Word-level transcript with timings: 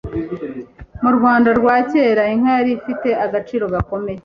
Mu 1.03 1.11
Rwanda 1.17 1.49
rwa 1.59 1.75
kera 1.91 2.23
inka 2.33 2.51
yari 2.57 2.71
ifite 2.79 3.09
agaciro 3.25 3.63
gakomeye 3.73 4.19